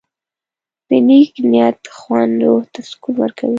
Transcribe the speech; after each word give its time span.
د 0.87 0.89
نیک 1.07 1.31
نیت 1.51 1.81
خوند 1.97 2.33
روح 2.45 2.61
ته 2.73 2.79
سکون 2.89 3.13
ورکوي. 3.19 3.49